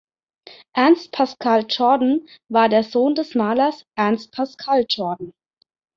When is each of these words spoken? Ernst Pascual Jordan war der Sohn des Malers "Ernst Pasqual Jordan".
Ernst 0.73 1.11
Pascual 1.11 1.67
Jordan 1.69 2.27
war 2.49 2.69
der 2.69 2.83
Sohn 2.83 3.13
des 3.13 3.35
Malers 3.35 3.85
"Ernst 3.93 4.31
Pasqual 4.31 4.83
Jordan". 4.89 5.31